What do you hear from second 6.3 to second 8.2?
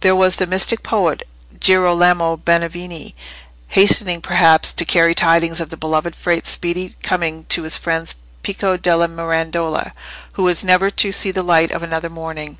speedy coming to his friend